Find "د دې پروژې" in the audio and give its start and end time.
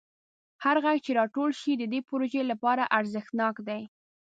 1.77-2.41